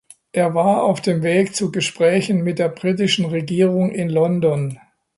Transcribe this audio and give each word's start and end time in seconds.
Er 0.31 0.55
war 0.55 0.81
auf 0.81 0.99
dem 1.01 1.21
Weg 1.21 1.55
zu 1.55 1.71
Gesprächen 1.71 2.43
mit 2.43 2.57
der 2.57 2.69
britischen 2.69 3.25
Regierung 3.25 3.91
in 3.91 4.09
London. 4.09 4.79